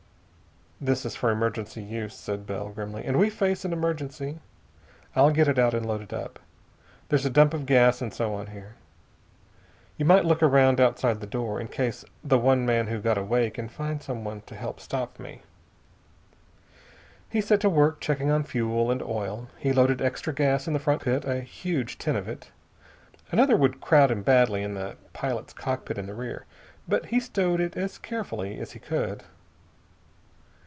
[0.83, 4.39] "This is for emergency use," said Bell grimly, "and we face an emergency.
[5.15, 6.39] I'll get it out and load it up.
[7.07, 8.73] There's a dump of gas and so on here.
[9.97, 13.51] You might look around outside the door, in case the one man who got away
[13.51, 15.43] can find someone to help stop me."
[17.29, 19.49] He set to work checking on fuel and oil.
[19.59, 22.49] He loaded extra gas in the front cockpit, a huge tin of it.
[23.31, 26.45] Another would crowd him badly in the pilot's cockpit in the rear,
[26.87, 29.21] but he stowed it as carefully as he could.